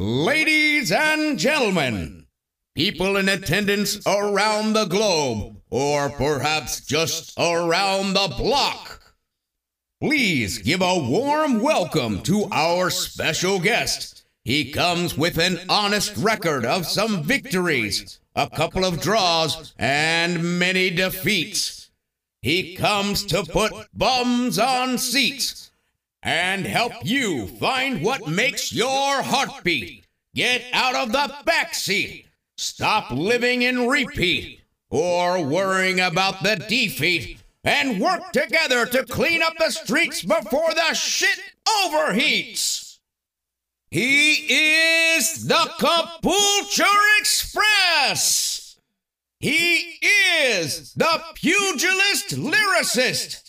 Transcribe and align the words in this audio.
Ladies 0.00 0.92
and 0.92 1.36
gentlemen, 1.36 2.26
people 2.76 3.16
in 3.16 3.28
attendance 3.28 3.98
around 4.06 4.74
the 4.74 4.84
globe, 4.84 5.60
or 5.70 6.08
perhaps 6.08 6.86
just 6.86 7.36
around 7.36 8.12
the 8.12 8.32
block, 8.38 9.16
please 10.00 10.58
give 10.58 10.82
a 10.82 11.00
warm 11.00 11.60
welcome 11.60 12.22
to 12.22 12.46
our 12.52 12.90
special 12.90 13.58
guest. 13.58 14.24
He 14.44 14.70
comes 14.70 15.18
with 15.18 15.36
an 15.36 15.58
honest 15.68 16.16
record 16.16 16.64
of 16.64 16.86
some 16.86 17.24
victories, 17.24 18.20
a 18.36 18.48
couple 18.48 18.84
of 18.84 19.00
draws, 19.00 19.74
and 19.80 20.60
many 20.60 20.90
defeats. 20.90 21.90
He 22.40 22.76
comes 22.76 23.24
to 23.24 23.42
put 23.42 23.72
bums 23.92 24.60
on 24.60 24.98
seats 24.98 25.68
and 26.22 26.66
help 26.66 26.92
you 27.02 27.46
find 27.46 28.02
what 28.02 28.28
makes 28.28 28.72
your 28.72 29.22
heartbeat. 29.22 30.04
Get 30.34 30.64
out 30.72 30.94
of 30.94 31.12
the 31.12 31.34
back 31.44 31.74
seat. 31.74 32.26
Stop 32.56 33.10
living 33.10 33.62
in 33.62 33.88
repeat 33.88 34.60
or 34.90 35.42
worrying 35.44 36.00
about 36.00 36.42
the 36.42 36.56
defeat 36.56 37.38
and 37.64 38.00
work 38.00 38.32
together 38.32 38.86
to 38.86 39.04
clean 39.04 39.42
up 39.42 39.54
the 39.58 39.70
streets 39.70 40.22
before 40.22 40.74
the 40.74 40.94
shit 40.94 41.38
overheats. 41.66 42.98
He 43.90 44.32
is 45.14 45.46
the 45.46 45.70
Capulture 45.78 46.84
Express. 47.20 48.78
He 49.40 49.98
is 50.02 50.92
the 50.94 51.22
pugilist 51.34 52.30
lyricist. 52.30 53.47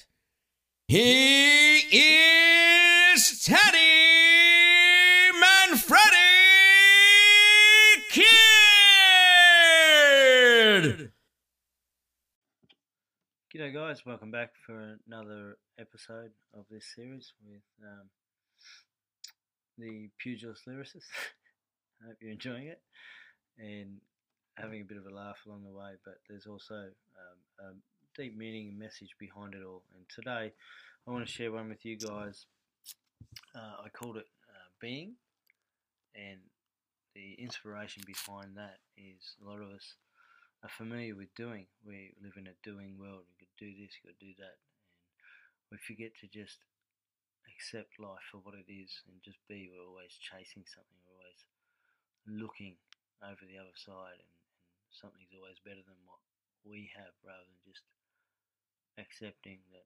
He 0.89 1.85
is 1.85 3.21
Teddy 3.45 3.59
Manfredi 5.39 6.17
Kid. 8.09 8.25
G'day 13.53 13.71
guys, 13.71 14.03
welcome 14.03 14.31
back 14.31 14.53
for 14.65 14.97
another 15.05 15.59
episode 15.79 16.31
of 16.55 16.65
this 16.71 16.85
series 16.95 17.33
with 17.47 17.61
um, 17.83 18.09
the 19.77 20.09
pugilist 20.17 20.65
lyricist. 20.67 21.05
I 22.01 22.07
hope 22.07 22.17
you're 22.19 22.31
enjoying 22.31 22.65
it 22.65 22.81
and 23.59 24.01
having 24.57 24.81
a 24.81 24.85
bit 24.85 24.97
of 24.97 25.05
a 25.05 25.13
laugh 25.13 25.37
along 25.45 25.65
the 25.65 25.71
way, 25.71 25.91
but 26.03 26.15
there's 26.27 26.47
also 26.47 26.73
um, 26.73 27.37
a 27.59 27.73
deep 28.19 28.35
meaning 28.35 28.67
and 28.67 28.75
message 28.75 29.15
behind 29.15 29.55
it 29.55 29.63
all. 29.63 29.79
And 29.95 30.03
today 30.11 30.51
I 30.51 31.07
want 31.07 31.23
to 31.23 31.31
share 31.31 31.55
one 31.55 31.71
with 31.71 31.87
you 31.87 31.95
guys. 31.95 32.51
Uh, 33.55 33.79
I 33.79 33.87
called 33.95 34.19
it 34.19 34.27
uh, 34.43 34.67
Being, 34.83 35.15
and 36.19 36.43
the 37.15 37.39
inspiration 37.39 38.03
behind 38.03 38.59
that 38.59 38.83
is 38.99 39.39
a 39.39 39.47
lot 39.47 39.63
of 39.63 39.71
us 39.71 39.95
are 40.67 40.75
familiar 40.75 41.15
with 41.15 41.31
doing. 41.39 41.71
We 41.87 42.11
live 42.19 42.35
in 42.35 42.51
a 42.51 42.59
doing 42.59 42.99
world. 42.99 43.23
You 43.31 43.47
could 43.47 43.55
do 43.55 43.71
this, 43.71 43.95
you 43.95 44.11
could 44.11 44.19
do 44.19 44.35
that, 44.35 44.59
and 44.59 45.71
we 45.71 45.79
forget 45.79 46.11
to 46.19 46.27
just 46.27 46.59
accept 47.47 48.03
life 48.03 48.27
for 48.27 48.43
what 48.43 48.59
it 48.59 48.67
is 48.67 48.99
and 49.07 49.15
just 49.23 49.39
be. 49.47 49.71
We're 49.71 49.87
always 49.87 50.11
chasing 50.19 50.67
something. 50.67 50.99
We're 51.07 51.23
always 51.23 51.39
looking 52.27 52.75
over 53.23 53.47
the 53.47 53.63
other 53.63 53.79
side, 53.79 54.19
and, 54.19 54.35
and 54.83 54.91
something's 54.91 55.31
always 55.31 55.63
better 55.63 55.87
than 55.87 56.03
what 56.03 56.19
we 56.67 56.91
have, 56.99 57.15
rather 57.23 57.47
than 57.47 57.63
just 57.63 57.87
accepting 58.97 59.59
that 59.71 59.85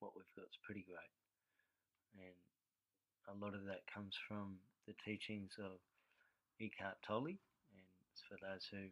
what 0.00 0.12
we've 0.16 0.34
got 0.36 0.50
is 0.50 0.58
pretty 0.62 0.84
great. 0.86 1.14
And 2.16 2.38
a 3.28 3.36
lot 3.44 3.54
of 3.54 3.64
that 3.66 3.86
comes 3.92 4.16
from 4.26 4.58
the 4.86 4.94
teachings 5.04 5.52
of 5.58 5.78
Eckhart 6.60 6.98
Tolle. 7.06 7.36
And 7.36 8.14
for 8.28 8.38
those 8.40 8.66
who 8.70 8.88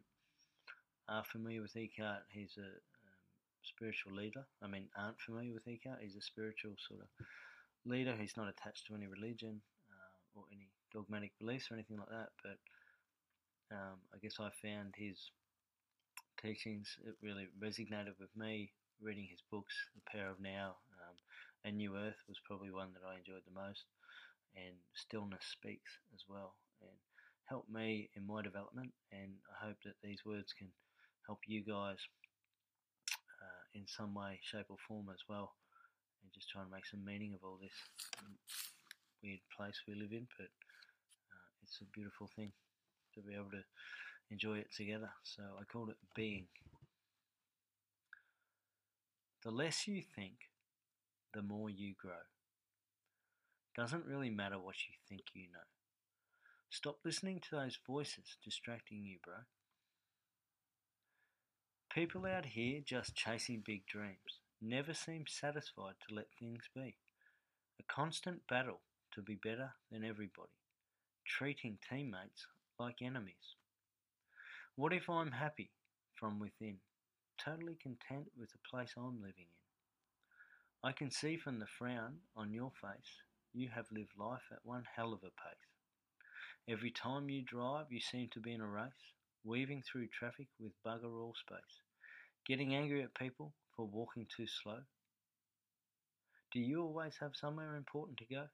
are 1.09 1.23
familiar 1.23 1.61
with 1.61 1.75
Eckhart, 1.75 2.23
he's 2.29 2.55
a 2.57 2.69
um, 2.69 3.19
spiritual 3.63 4.13
leader. 4.13 4.45
I 4.61 4.67
mean, 4.67 4.87
aren't 4.97 5.19
familiar 5.19 5.53
with 5.53 5.67
Eckhart, 5.67 5.99
he's 6.01 6.15
a 6.15 6.21
spiritual 6.21 6.75
sort 6.87 7.01
of 7.01 7.09
leader. 7.85 8.15
He's 8.19 8.37
not 8.37 8.49
attached 8.49 8.87
to 8.87 8.95
any 8.95 9.07
religion 9.07 9.61
uh, 9.89 10.39
or 10.39 10.43
any 10.51 10.67
dogmatic 10.93 11.31
beliefs 11.39 11.71
or 11.71 11.75
anything 11.75 11.97
like 11.97 12.09
that. 12.09 12.29
But 12.43 12.59
um, 13.75 13.99
I 14.13 14.17
guess 14.21 14.35
I 14.39 14.49
found 14.61 14.93
his 14.95 15.31
teachings, 16.41 16.97
it 17.05 17.15
really 17.21 17.47
resonated 17.59 18.19
with 18.19 18.35
me. 18.35 18.71
Reading 18.97 19.27
his 19.29 19.45
books, 19.51 19.73
The 19.93 20.01
Power 20.09 20.31
of 20.31 20.41
Now 20.41 20.81
um, 21.05 21.15
and 21.63 21.77
New 21.77 21.95
Earth 21.95 22.17
was 22.27 22.41
probably 22.43 22.71
one 22.71 22.89
that 22.97 23.05
I 23.05 23.21
enjoyed 23.21 23.45
the 23.45 23.53
most, 23.53 23.85
and 24.57 24.73
Stillness 24.97 25.45
Speaks 25.53 26.01
as 26.17 26.25
well, 26.27 26.57
and 26.81 26.97
helped 27.45 27.69
me 27.69 28.09
in 28.17 28.25
my 28.25 28.41
development. 28.41 28.89
And 29.13 29.37
I 29.53 29.67
hope 29.69 29.77
that 29.85 30.01
these 30.01 30.25
words 30.25 30.51
can 30.57 30.73
help 31.27 31.45
you 31.45 31.61
guys 31.61 32.01
uh, 33.13 33.63
in 33.77 33.85
some 33.85 34.15
way, 34.17 34.41
shape, 34.41 34.65
or 34.69 34.81
form 34.87 35.13
as 35.13 35.21
well. 35.29 35.53
And 36.23 36.33
just 36.33 36.49
trying 36.49 36.65
to 36.65 36.73
make 36.73 36.89
some 36.89 37.05
meaning 37.05 37.37
of 37.37 37.45
all 37.45 37.59
this 37.61 37.77
weird 39.21 39.45
place 39.55 39.77
we 39.87 39.93
live 39.93 40.11
in, 40.11 40.25
but 40.41 40.49
uh, 40.49 41.47
it's 41.61 41.77
a 41.85 41.93
beautiful 41.93 42.29
thing 42.35 42.51
to 43.13 43.21
be 43.21 43.35
able 43.35 43.53
to 43.53 43.63
enjoy 44.31 44.57
it 44.57 44.73
together. 44.75 45.13
So 45.21 45.43
I 45.61 45.63
called 45.69 45.89
it 45.93 46.01
being. 46.15 46.47
The 49.47 49.53
less 49.53 49.87
you 49.87 50.01
think, 50.13 50.49
the 51.33 51.41
more 51.41 51.69
you 51.69 51.93
grow. 51.97 52.25
Doesn't 53.77 54.05
really 54.05 54.29
matter 54.29 54.59
what 54.59 54.75
you 54.89 54.95
think 55.07 55.21
you 55.33 55.43
know. 55.43 55.63
Stop 56.69 56.97
listening 57.05 57.39
to 57.39 57.55
those 57.55 57.79
voices 57.87 58.35
distracting 58.43 59.05
you, 59.05 59.19
bro. 59.23 59.35
People 61.93 62.25
out 62.25 62.45
here 62.45 62.81
just 62.85 63.15
chasing 63.15 63.63
big 63.65 63.87
dreams 63.87 64.41
never 64.61 64.93
seem 64.93 65.23
satisfied 65.29 65.95
to 66.05 66.15
let 66.15 66.27
things 66.37 66.63
be. 66.75 66.97
A 67.79 67.83
constant 67.87 68.41
battle 68.49 68.81
to 69.13 69.21
be 69.21 69.39
better 69.41 69.75
than 69.89 70.03
everybody, 70.03 70.51
treating 71.25 71.77
teammates 71.89 72.47
like 72.77 73.01
enemies. 73.01 73.55
What 74.75 74.91
if 74.91 75.09
I'm 75.09 75.31
happy 75.31 75.71
from 76.15 76.37
within, 76.37 76.79
totally 77.37 77.75
content 77.75 78.31
with 78.35 78.51
the 78.51 78.57
place 78.69 78.93
I'm 78.97 79.21
living 79.21 79.47
in? 79.49 79.57
I 80.83 80.91
can 80.91 81.11
see 81.11 81.37
from 81.37 81.59
the 81.59 81.67
frown 81.67 82.19
on 82.35 82.51
your 82.53 82.71
face 82.71 83.21
you 83.53 83.69
have 83.69 83.91
lived 83.91 84.17
life 84.17 84.43
at 84.51 84.65
one 84.65 84.83
hell 84.95 85.13
of 85.13 85.23
a 85.23 85.29
pace. 85.29 85.67
Every 86.67 86.91
time 86.91 87.29
you 87.29 87.43
drive, 87.43 87.87
you 87.91 87.99
seem 87.99 88.29
to 88.29 88.39
be 88.39 88.53
in 88.53 88.61
a 88.61 88.67
race, 88.67 89.13
weaving 89.43 89.81
through 89.81 90.09
traffic 90.09 90.47
with 90.59 90.73
bugger 90.85 91.21
all 91.21 91.33
space, 91.33 91.81
getting 92.45 92.75
angry 92.75 93.03
at 93.03 93.15
people 93.15 93.55
for 93.75 93.85
walking 93.85 94.27
too 94.27 94.47
slow. 94.47 94.81
Do 96.51 96.59
you 96.59 96.81
always 96.81 97.17
have 97.19 97.35
somewhere 97.35 97.75
important 97.75 98.17
to 98.19 98.25
go? 98.25 98.47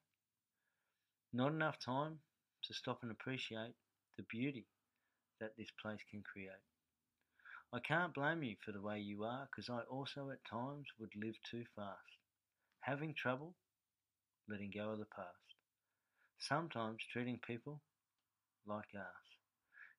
Not 1.31 1.51
enough 1.51 1.79
time 1.79 2.19
to 2.63 2.73
stop 2.73 3.00
and 3.01 3.11
appreciate 3.11 3.73
the 4.17 4.23
beauty 4.23 4.67
that 5.39 5.57
this 5.57 5.71
place 5.81 6.03
can 6.09 6.23
create. 6.23 6.61
I 7.73 7.79
can't 7.79 8.13
blame 8.13 8.44
you 8.44 8.56
for 8.63 8.72
the 8.72 8.84
way 8.84 9.00
you 9.00 9.23
are, 9.23 9.47
because 9.50 9.67
I 9.67 9.79
also 9.89 10.29
at 10.29 10.45
times 10.45 10.85
would 11.00 11.09
live 11.16 11.34
too 11.50 11.63
fast, 11.75 11.97
having 12.81 13.16
trouble 13.16 13.56
letting 14.47 14.69
go 14.69 14.91
of 14.91 15.00
the 15.00 15.06
past. 15.06 15.28
Sometimes 16.38 17.00
treating 17.12 17.39
people 17.47 17.81
like 18.67 18.94
ours, 18.95 19.31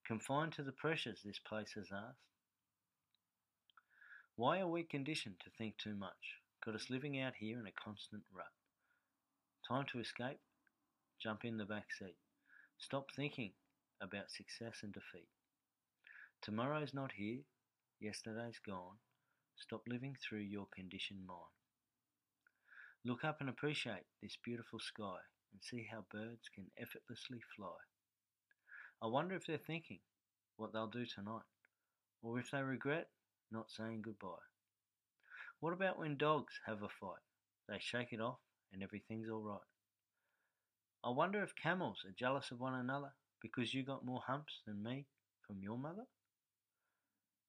confined 0.07 0.53
to 0.53 0.63
the 0.63 0.71
pressures 0.71 1.19
this 1.25 1.41
place 1.49 1.73
has 1.75 1.89
asked. 1.93 2.19
Why 4.37 4.61
are 4.61 4.69
we 4.69 4.85
conditioned 4.85 5.37
to 5.43 5.51
think 5.59 5.77
too 5.77 5.97
much? 5.97 6.39
Got 6.65 6.77
us 6.77 6.91
living 6.91 7.21
out 7.21 7.33
here 7.37 7.59
in 7.59 7.67
a 7.67 7.73
constant 7.73 8.23
rut. 8.33 8.47
Time 9.67 9.87
to 9.91 9.99
escape? 9.99 10.39
Jump 11.21 11.45
in 11.45 11.57
the 11.57 11.65
back 11.65 11.87
seat. 11.99 12.19
Stop 12.79 13.07
thinking 13.17 13.51
about 14.01 14.31
success 14.31 14.77
and 14.85 14.93
defeat. 14.93 15.29
Tomorrow's 16.41 16.95
not 16.95 17.11
here, 17.17 17.41
yesterday's 18.05 18.61
gone. 18.67 18.99
Stop 19.57 19.83
living 19.89 20.15
through 20.21 20.41
your 20.41 20.67
conditioned 20.75 21.27
mind. 21.27 21.57
Look 23.05 23.25
up 23.25 23.41
and 23.41 23.49
appreciate 23.49 24.05
this 24.23 24.37
beautiful 24.45 24.79
sky 24.79 25.17
and 25.53 25.63
see 25.63 25.87
how 25.91 26.05
birds 26.13 26.51
can 26.55 26.67
effortlessly 26.79 27.41
fly. 27.57 27.77
I 29.03 29.07
wonder 29.07 29.35
if 29.35 29.47
they're 29.47 29.59
thinking 29.59 30.01
what 30.57 30.73
they'll 30.73 30.87
do 30.87 31.07
tonight, 31.07 31.49
or 32.23 32.39
if 32.39 32.51
they 32.51 32.63
regret 32.63 33.09
not 33.51 33.71
saying 33.71 34.03
goodbye. 34.03 34.45
What 35.61 35.73
about 35.73 35.99
when 35.99 36.19
dogs 36.19 36.53
have 36.67 36.83
a 36.83 36.89
fight? 37.01 37.25
They 37.69 37.79
shake 37.81 38.13
it 38.13 38.21
off 38.21 38.41
and 38.73 38.83
everything's 38.83 39.31
alright. 39.31 39.61
I 41.03 41.11
wonder 41.11 41.43
if 41.43 41.55
camels 41.57 42.05
are 42.07 42.15
jealous 42.19 42.51
of 42.51 42.61
one 42.61 42.75
another 42.75 43.13
because 43.41 43.73
you 43.73 43.83
got 43.83 44.05
more 44.05 44.23
humps 44.27 44.61
than 44.67 44.83
me 44.83 45.07
from 45.47 45.63
your 45.63 45.79
mother? 45.79 46.05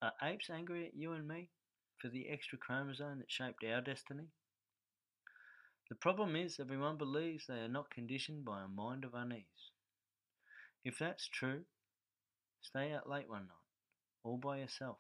Are 0.01 0.13
apes 0.21 0.49
angry 0.49 0.87
at 0.87 0.95
you 0.95 1.13
and 1.13 1.27
me 1.27 1.49
for 1.97 2.09
the 2.09 2.29
extra 2.29 2.57
chromosome 2.57 3.19
that 3.19 3.31
shaped 3.31 3.63
our 3.63 3.81
destiny? 3.81 4.27
The 5.89 5.95
problem 5.95 6.35
is 6.35 6.59
everyone 6.59 6.97
believes 6.97 7.45
they 7.45 7.59
are 7.59 7.67
not 7.67 7.89
conditioned 7.89 8.43
by 8.43 8.63
a 8.63 8.67
mind 8.67 9.05
of 9.05 9.13
unease. 9.13 9.71
If 10.83 10.99
that's 10.99 11.27
true, 11.27 11.61
stay 12.61 12.91
out 12.93 13.09
late 13.09 13.29
one 13.29 13.47
night, 13.47 13.67
all 14.23 14.37
by 14.37 14.59
yourself, 14.59 14.97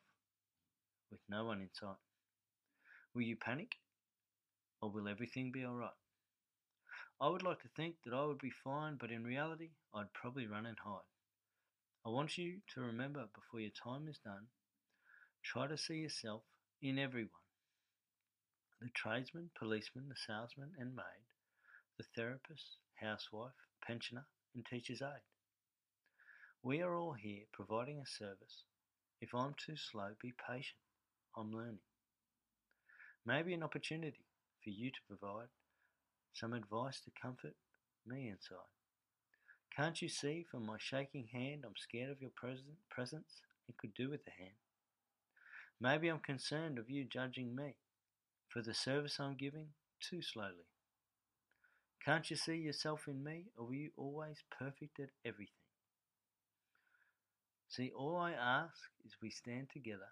with 1.11 1.19
no 1.29 1.45
one 1.45 1.61
in 1.61 1.69
sight. 1.73 1.97
Will 3.13 3.23
you 3.23 3.35
panic? 3.35 3.75
Or 4.81 4.91
will 4.91 5.07
everything 5.07 5.51
be 5.51 5.65
alright? 5.65 5.89
I 7.19 7.29
would 7.29 7.43
like 7.43 7.61
to 7.61 7.69
think 7.75 7.95
that 8.03 8.13
I 8.13 8.25
would 8.25 8.39
be 8.39 8.51
fine, 8.63 8.97
but 8.99 9.11
in 9.11 9.23
reality, 9.23 9.71
I'd 9.93 10.13
probably 10.13 10.47
run 10.47 10.65
and 10.65 10.77
hide. 10.83 10.99
I 12.05 12.09
want 12.09 12.37
you 12.37 12.57
to 12.73 12.81
remember 12.81 13.25
before 13.33 13.59
your 13.59 13.71
time 13.83 14.07
is 14.07 14.19
done, 14.19 14.47
try 15.45 15.67
to 15.67 15.77
see 15.77 15.95
yourself 15.95 16.41
in 16.81 16.97
everyone 16.97 17.29
the 18.81 18.89
tradesman, 18.93 19.49
policeman, 19.57 20.05
the 20.09 20.15
salesman 20.27 20.69
and 20.77 20.95
maid, 20.95 21.25
the 21.97 22.03
therapist, 22.15 22.77
housewife, 22.95 23.53
pensioner, 23.85 24.25
and 24.53 24.65
teacher's 24.65 25.01
aide. 25.01 25.23
We 26.61 26.81
are 26.81 26.95
all 26.95 27.13
here 27.13 27.43
providing 27.53 27.99
a 27.99 28.05
service. 28.05 28.65
If 29.21 29.33
I'm 29.33 29.55
too 29.57 29.77
slow, 29.77 30.09
be 30.21 30.33
patient. 30.47 30.81
I'm 31.37 31.51
learning. 31.51 31.85
Maybe 33.25 33.53
an 33.53 33.63
opportunity 33.63 34.25
for 34.63 34.69
you 34.71 34.91
to 34.91 35.07
provide 35.07 35.47
some 36.33 36.53
advice 36.53 36.99
to 37.05 37.11
comfort 37.19 37.55
me 38.05 38.29
inside. 38.29 38.73
Can't 39.75 40.01
you 40.01 40.09
see 40.09 40.45
from 40.49 40.65
my 40.65 40.77
shaking 40.79 41.27
hand 41.31 41.63
I'm 41.65 41.77
scared 41.77 42.11
of 42.11 42.21
your 42.21 42.31
presence 42.35 43.41
and 43.67 43.77
could 43.77 43.93
do 43.93 44.09
with 44.09 44.21
a 44.27 44.41
hand? 44.41 44.64
Maybe 45.79 46.07
I'm 46.07 46.19
concerned 46.19 46.79
of 46.79 46.89
you 46.89 47.05
judging 47.05 47.55
me 47.55 47.75
for 48.49 48.61
the 48.61 48.73
service 48.73 49.19
I'm 49.19 49.35
giving 49.35 49.69
too 49.99 50.21
slowly. 50.21 50.67
Can't 52.03 52.29
you 52.29 52.35
see 52.37 52.55
yourself 52.55 53.07
in 53.07 53.23
me, 53.23 53.47
or 53.57 53.65
were 53.67 53.73
you 53.73 53.91
always 53.97 54.43
perfect 54.57 54.99
at 54.99 55.09
everything? 55.25 55.65
See, 57.67 57.91
all 57.91 58.15
I 58.15 58.31
ask 58.31 58.77
is 59.05 59.17
we 59.21 59.29
stand 59.29 59.69
together 59.73 60.09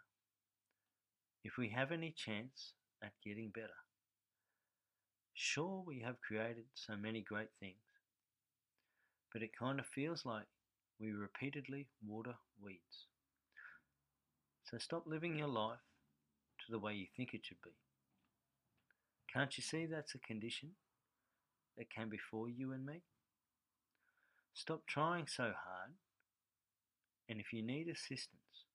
if 1.43 1.57
we 1.57 1.69
have 1.69 1.91
any 1.91 2.11
chance 2.11 2.73
at 3.01 3.13
getting 3.23 3.49
better. 3.49 3.77
Sure, 5.33 5.83
we 5.85 5.99
have 6.01 6.19
created 6.21 6.65
so 6.73 6.95
many 6.95 7.21
great 7.21 7.49
things, 7.59 7.77
but 9.31 9.41
it 9.41 9.55
kind 9.57 9.79
of 9.79 9.85
feels 9.85 10.25
like 10.25 10.47
we 10.99 11.11
repeatedly 11.11 11.87
water 12.05 12.35
weeds. 12.61 13.07
So 14.73 14.79
stop 14.79 15.03
living 15.05 15.37
your 15.37 15.49
life 15.49 15.85
to 16.65 16.71
the 16.71 16.79
way 16.79 16.95
you 16.95 17.05
think 17.15 17.35
it 17.35 17.41
should 17.45 17.61
be. 17.63 17.69
Can't 19.31 19.55
you 19.55 19.61
see 19.61 19.85
that's 19.85 20.15
a 20.15 20.17
condition 20.17 20.71
that 21.77 21.91
came 21.91 22.09
before 22.09 22.49
you 22.49 22.71
and 22.71 22.83
me? 22.83 23.03
Stop 24.55 24.81
trying 24.87 25.27
so 25.27 25.43
hard, 25.43 25.91
and 27.29 27.39
if 27.39 27.53
you 27.53 27.61
need 27.61 27.87
assistance, 27.87 28.65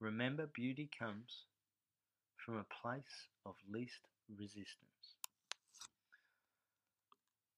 remember 0.00 0.48
beauty 0.52 0.90
comes 0.98 1.44
from 2.44 2.56
a 2.56 2.66
place 2.82 3.28
of 3.46 3.54
least 3.72 4.00
resistance. 4.36 5.14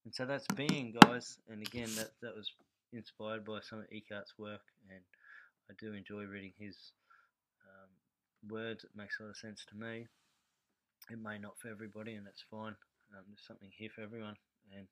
And 0.05 0.15
so 0.15 0.27
that's 0.27 0.47
being, 0.49 0.95
guys. 1.01 1.39
And 1.49 1.67
again, 1.67 1.89
that 1.97 2.11
that 2.21 2.37
was 2.37 2.51
inspired 2.93 3.47
by 3.47 3.61
some 3.63 3.79
of 3.79 3.87
Eckhart's 3.91 4.35
work, 4.39 4.61
and 4.91 5.01
I 5.73 5.75
do 5.81 5.95
enjoy 5.95 6.25
reading 6.25 6.53
his 6.59 6.77
um, 7.65 7.89
words. 8.51 8.85
It 8.85 8.91
makes 8.95 9.19
a 9.19 9.23
lot 9.23 9.31
of 9.31 9.37
sense 9.37 9.65
to 9.71 9.77
me. 9.77 10.07
It 11.11 11.19
may 11.19 11.39
not 11.39 11.59
for 11.59 11.69
everybody, 11.69 12.13
and 12.13 12.27
that's 12.27 12.45
fine. 12.51 12.77
Um, 13.17 13.25
there's 13.29 13.47
something 13.47 13.71
here 13.73 13.89
for 13.95 14.03
everyone, 14.03 14.37
and 14.77 14.87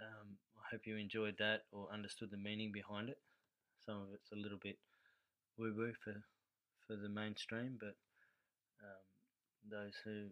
um, 0.00 0.38
I 0.56 0.64
hope 0.72 0.86
you 0.86 0.96
enjoyed 0.96 1.36
that 1.38 1.60
or 1.72 1.92
understood 1.92 2.30
the 2.30 2.38
meaning 2.38 2.72
behind 2.72 3.10
it. 3.10 3.18
Some 3.84 3.96
of 3.96 4.08
it's 4.14 4.32
a 4.32 4.36
little 4.36 4.58
bit 4.62 4.78
woo-woo 5.58 5.92
for 6.02 6.14
for 6.86 6.96
the 6.96 7.08
mainstream, 7.08 7.76
but 7.78 7.96
um, 8.80 9.04
those 9.70 9.92
who 10.04 10.28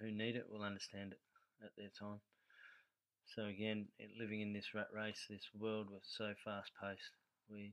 who 0.00 0.10
need 0.10 0.36
it 0.36 0.48
will 0.50 0.62
understand 0.62 1.12
it 1.12 1.20
at 1.62 1.76
their 1.76 1.90
time. 1.98 2.20
So 3.34 3.44
again, 3.44 3.88
living 4.18 4.40
in 4.40 4.52
this 4.54 4.72
rat 4.74 4.88
race, 4.94 5.26
this 5.28 5.50
world 5.58 5.90
was 5.90 6.02
so 6.04 6.32
fast 6.44 6.70
paced, 6.80 7.12
we 7.50 7.72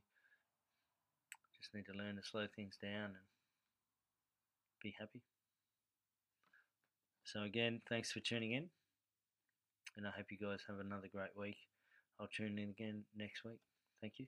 just 1.60 1.74
need 1.74 1.86
to 1.86 1.98
learn 1.98 2.16
to 2.16 2.24
slow 2.24 2.48
things 2.56 2.78
down 2.82 3.06
and 3.06 3.28
be 4.82 4.96
happy. 5.00 5.22
So 7.24 7.44
again, 7.44 7.82
thanks 7.88 8.12
for 8.12 8.20
tuning 8.20 8.52
in, 8.52 8.70
and 9.96 10.06
I 10.06 10.12
hope 10.16 10.26
you 10.30 10.38
guys 10.38 10.60
have 10.68 10.80
another 10.80 11.08
great 11.12 11.36
week. 11.38 11.58
I'll 12.20 12.28
tune 12.28 12.60
in 12.60 12.70
again 12.70 13.06
next 13.16 13.44
week. 13.44 13.60
Thank 14.02 14.14
you. 14.18 14.28